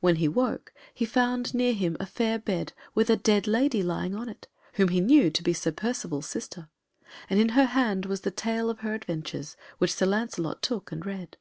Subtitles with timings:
[0.00, 4.16] When he woke he found near him a fair bed, with a dead lady lying
[4.16, 6.68] on it, whom he knew to be Sir Percivale's sister,
[7.28, 11.06] and in her hand was the tale of her adventures, which Sir Lancelot took and
[11.06, 11.36] read.